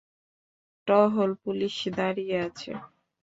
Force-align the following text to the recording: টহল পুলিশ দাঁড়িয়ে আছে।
টহল 0.87 1.31
পুলিশ 1.43 1.75
দাঁড়িয়ে 1.97 2.35
আছে। 2.47 2.71